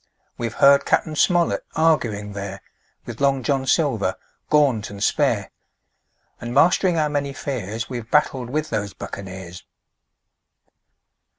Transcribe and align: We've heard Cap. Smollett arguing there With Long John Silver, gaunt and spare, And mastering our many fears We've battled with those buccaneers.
We've 0.35 0.55
heard 0.55 0.83
Cap. 0.83 1.03
Smollett 1.15 1.63
arguing 1.75 2.33
there 2.33 2.63
With 3.05 3.21
Long 3.21 3.43
John 3.43 3.67
Silver, 3.67 4.15
gaunt 4.49 4.89
and 4.89 5.03
spare, 5.03 5.51
And 6.39 6.55
mastering 6.55 6.97
our 6.97 7.07
many 7.07 7.33
fears 7.33 7.87
We've 7.87 8.09
battled 8.09 8.49
with 8.49 8.71
those 8.71 8.93
buccaneers. 8.95 9.63